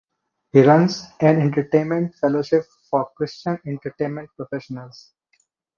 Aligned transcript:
He 0.51 0.63
runs 0.63 1.03
an 1.19 1.39
entertainment 1.43 2.15
fellowship 2.15 2.63
for 2.89 3.11
Christian 3.15 3.59
entertainment 3.67 4.31
professionals. 4.35 5.13